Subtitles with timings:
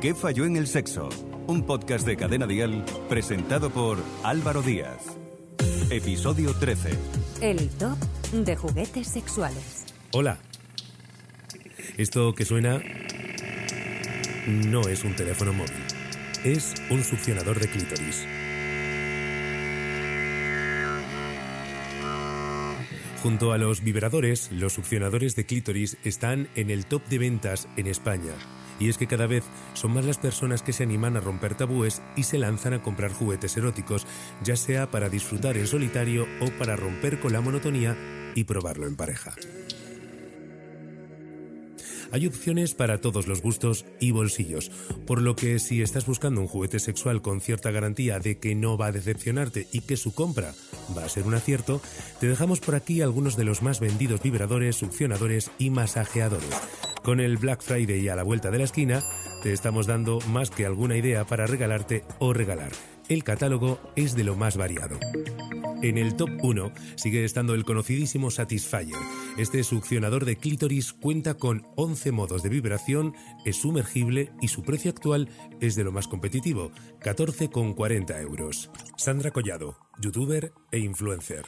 [0.00, 1.10] ¿Qué falló en el sexo?
[1.46, 5.18] Un podcast de Cadena Dial presentado por Álvaro Díaz.
[5.90, 6.88] Episodio 13.
[7.42, 7.98] El top
[8.32, 9.84] de juguetes sexuales.
[10.12, 10.38] Hola.
[11.98, 12.80] Esto que suena
[14.46, 15.84] no es un teléfono móvil.
[16.44, 18.26] Es un succionador de clítoris.
[23.22, 27.86] Junto a los vibradores, los succionadores de clítoris están en el top de ventas en
[27.86, 28.32] España.
[28.80, 29.44] Y es que cada vez
[29.74, 33.12] son más las personas que se animan a romper tabúes y se lanzan a comprar
[33.12, 34.06] juguetes eróticos,
[34.42, 37.96] ya sea para disfrutar en solitario o para romper con la monotonía
[38.34, 39.34] y probarlo en pareja.
[42.12, 44.70] Hay opciones para todos los gustos y bolsillos,
[45.06, 48.76] por lo que si estás buscando un juguete sexual con cierta garantía de que no
[48.76, 50.54] va a decepcionarte y que su compra
[50.96, 51.80] va a ser un acierto,
[52.18, 56.89] te dejamos por aquí algunos de los más vendidos vibradores, succionadores y masajeadores.
[57.02, 59.02] Con el Black Friday a la vuelta de la esquina,
[59.42, 62.72] te estamos dando más que alguna idea para regalarte o regalar.
[63.08, 64.98] El catálogo es de lo más variado.
[65.82, 68.98] En el top 1 sigue estando el conocidísimo Satisfyer.
[69.38, 73.14] Este succionador de clítoris cuenta con 11 modos de vibración,
[73.46, 75.30] es sumergible y su precio actual
[75.60, 78.70] es de lo más competitivo, 14,40 euros.
[78.98, 81.46] Sandra Collado, youtuber e influencer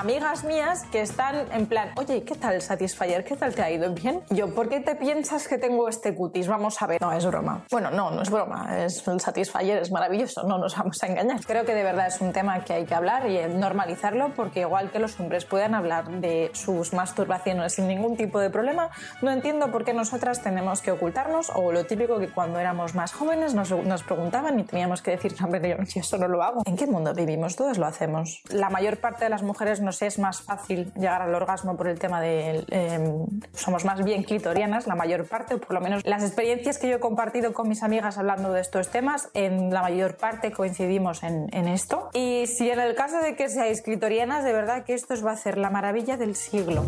[0.00, 3.22] amigas mías que están en plan, oye, ¿qué tal Satisfyer?
[3.22, 3.92] ¿Qué tal te ha ido?
[3.92, 4.22] ¿Bien?
[4.30, 6.48] Yo, ¿por qué te piensas que tengo este cutis?
[6.48, 7.02] Vamos a ver.
[7.02, 7.66] No, es broma.
[7.70, 8.82] Bueno, no, no es broma.
[8.82, 11.40] Es, el Satisfyer es maravilloso, no nos vamos a engañar.
[11.44, 14.90] Creo que de verdad es un tema que hay que hablar y normalizarlo porque igual
[14.90, 18.88] que los hombres puedan hablar de sus masturbaciones sin ningún tipo de problema,
[19.20, 23.12] no entiendo por qué nosotras tenemos que ocultarnos o lo típico que cuando éramos más
[23.12, 26.62] jóvenes nos, nos preguntaban y teníamos que decir, hombre, yo eso no lo hago.
[26.64, 27.54] ¿En qué mundo vivimos?
[27.54, 28.40] Todos lo hacemos.
[28.48, 31.98] La mayor parte de las mujeres nos es más fácil llegar al orgasmo por el
[31.98, 36.22] tema de em, somos más bien clitorianas, la mayor parte, o por lo menos las
[36.22, 40.16] experiencias que yo he compartido con mis amigas hablando de estos temas, en la mayor
[40.16, 42.10] parte coincidimos en, en esto.
[42.14, 45.30] Y si en el caso de que seáis clitorianas, de verdad que esto os va
[45.30, 46.84] a hacer la maravilla del siglo.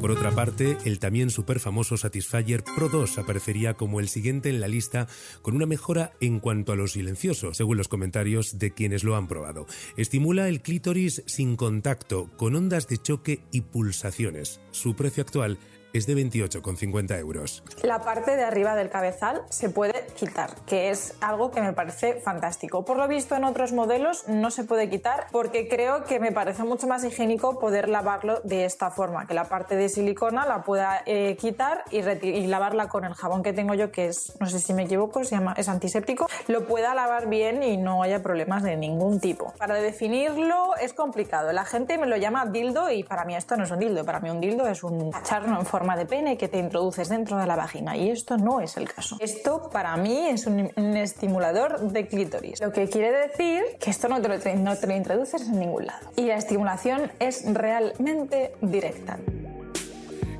[0.00, 4.60] Por otra parte, el también súper famoso Satisfyer Pro 2 aparecería como el siguiente en
[4.60, 5.08] la lista
[5.42, 9.26] con una mejora en cuanto a lo silencioso, según los comentarios de quienes lo han
[9.26, 9.66] probado.
[9.96, 14.60] Estimula el clítoris sin contacto, con ondas de choque y pulsaciones.
[14.70, 15.58] Su precio actual
[15.96, 17.62] es de 28,50 euros.
[17.82, 22.20] La parte de arriba del cabezal se puede quitar, que es algo que me parece
[22.20, 22.84] fantástico.
[22.84, 26.64] Por lo visto en otros modelos no se puede quitar porque creo que me parece
[26.64, 31.02] mucho más higiénico poder lavarlo de esta forma, que la parte de silicona la pueda
[31.06, 34.72] eh, quitar y, lavarla con el jabón que tengo yo, que es, no sé si
[34.72, 38.76] me equivoco, se llama, es antiséptico, lo pueda lavar bien y no haya problemas de
[38.76, 39.52] ningún tipo.
[39.58, 41.52] Para definirlo es complicado.
[41.52, 44.20] La gente me lo llama dildo y para mí esto no es un dildo, para
[44.20, 47.46] mí un dildo es un cacharro en forma de pene que te introduces dentro de
[47.46, 49.16] la vagina y esto no es el caso.
[49.20, 54.16] Esto para mí es un, estimulador de clítoris, lo que quiere decir que esto no
[54.18, 59.18] no te lo introduces en ningún lado y la estimulación es realmente directa.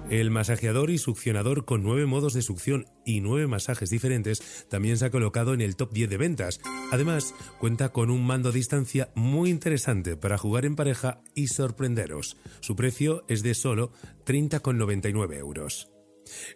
[0.09, 5.06] El masajeador y succionador con nueve modos de succión y nueve masajes diferentes también se
[5.06, 6.61] ha colocado en el top 10 de ventas.
[6.93, 12.37] Además, cuenta con un mando a distancia muy interesante para jugar en pareja y sorprenderos.
[12.61, 13.91] Su precio es de solo
[14.25, 15.91] 30,99 euros.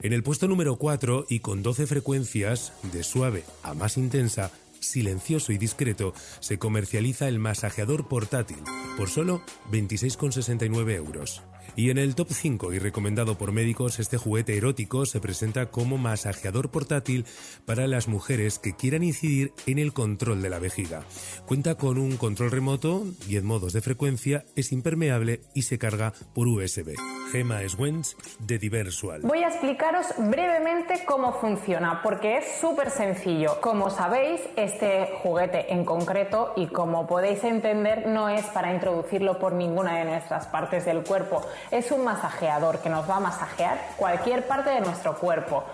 [0.01, 5.51] En el puesto número 4 y con 12 frecuencias, de suave a más intensa, silencioso
[5.53, 8.59] y discreto, se comercializa el masajeador portátil
[8.97, 11.43] por solo 26,69 euros.
[11.77, 15.99] Y en el top 5 y recomendado por médicos, este juguete erótico se presenta como
[15.99, 17.27] masajeador portátil
[17.65, 21.03] para las mujeres que quieran incidir en el control de la vejiga.
[21.47, 26.49] Cuenta con un control remoto, 10 modos de frecuencia, es impermeable y se carga por
[26.49, 26.95] USB.
[27.31, 29.21] Gema Swens de Diversual.
[29.23, 33.61] Voy a explicaros brevemente cómo funciona, porque es súper sencillo.
[33.61, 39.53] Como sabéis, este juguete en concreto, y como podéis entender, no es para introducirlo por
[39.53, 44.47] ninguna de nuestras partes del cuerpo es un masajeador que nos va a masajear cualquier
[44.47, 45.65] parte de nuestro cuerpo,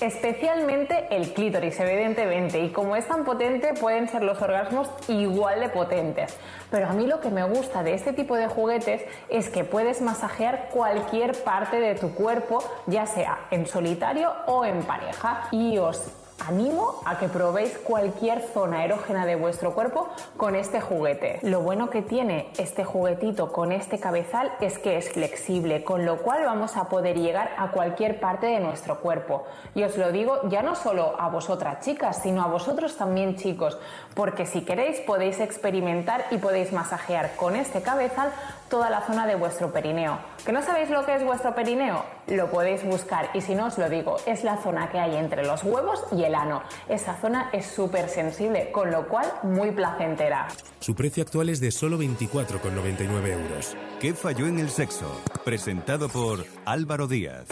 [0.00, 5.68] especialmente el clítoris, evidentemente, y como es tan potente pueden ser los orgasmos igual de
[5.68, 6.36] potentes.
[6.70, 10.00] Pero a mí lo que me gusta de este tipo de juguetes es que puedes
[10.02, 16.12] masajear cualquier parte de tu cuerpo, ya sea en solitario o en pareja, y os
[16.46, 21.40] animo a que probéis cualquier zona erógena de vuestro cuerpo con este juguete.
[21.42, 26.18] Lo bueno que tiene este juguetito con este cabezal es que es flexible, con lo
[26.18, 29.44] cual vamos a poder llegar a cualquier parte de nuestro cuerpo.
[29.74, 33.78] Y os lo digo ya no solo a vosotras chicas, sino a vosotros también chicos,
[34.14, 38.30] porque si queréis podéis experimentar y podéis masajear con este cabezal
[38.68, 40.18] toda la zona de vuestro perineo.
[40.44, 42.15] ¿Que no sabéis lo que es vuestro perineo?
[42.28, 45.46] Lo podéis buscar y si no os lo digo, es la zona que hay entre
[45.46, 46.62] los huevos y el ano.
[46.88, 50.48] Esa zona es súper sensible, con lo cual muy placentera.
[50.80, 53.76] Su precio actual es de solo 24,99 euros.
[54.00, 55.20] ¿Qué falló en el sexo?
[55.44, 57.46] Presentado por Álvaro Díaz.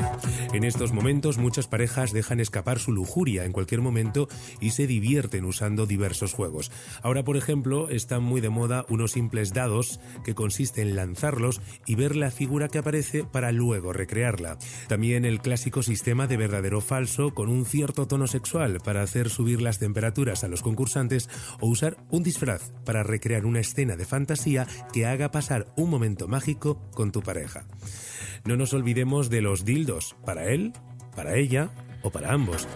[0.52, 4.28] En estos momentos muchas parejas dejan escapar su lujuria en cualquier momento
[4.60, 6.72] y se divierten usando diversos juegos.
[7.02, 11.94] Ahora, por ejemplo, están muy de moda unos simples dados que consiste en lanzarlos y
[11.94, 14.58] ver la figura que aparece para luego recrearla.
[14.88, 19.60] También el clásico sistema de verdadero falso con un cierto tono sexual para hacer subir
[19.60, 21.28] las temperaturas a los concursantes
[21.60, 26.28] o usar un disfraz para recrear una escena de fantasía que haga pasar un momento
[26.28, 27.66] mágico con tu pareja.
[28.44, 30.72] No nos olvidemos de los dildos, para él,
[31.16, 31.70] para ella
[32.02, 32.68] o para ambos.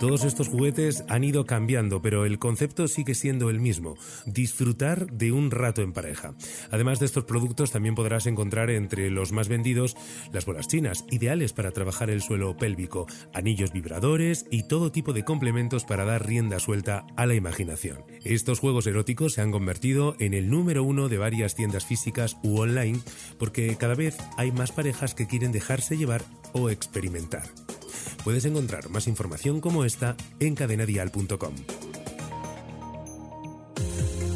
[0.00, 5.32] Todos estos juguetes han ido cambiando, pero el concepto sigue siendo el mismo, disfrutar de
[5.32, 6.34] un rato en pareja.
[6.70, 9.96] Además de estos productos también podrás encontrar entre los más vendidos
[10.32, 15.24] las bolas chinas, ideales para trabajar el suelo pélvico, anillos vibradores y todo tipo de
[15.24, 18.04] complementos para dar rienda suelta a la imaginación.
[18.24, 22.58] Estos juegos eróticos se han convertido en el número uno de varias tiendas físicas u
[22.58, 23.00] online
[23.38, 26.22] porque cada vez hay más parejas que quieren dejarse llevar
[26.52, 27.61] o experimentar.
[28.24, 31.54] Puedes encontrar más información como esta en cadenadial.com.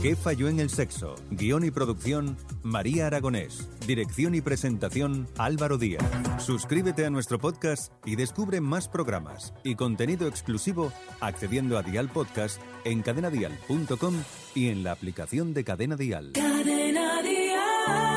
[0.07, 1.17] ¿Qué falló en el sexo?
[1.33, 3.69] Guión y producción, María Aragonés.
[3.89, 6.05] Dirección y presentación, Álvaro Díaz.
[6.39, 12.61] Suscríbete a nuestro podcast y descubre más programas y contenido exclusivo accediendo a Dial Podcast
[12.85, 14.15] en cadenadial.com
[14.55, 16.33] y en la aplicación de Cadena Dial.
[16.35, 18.16] Cadena Dial.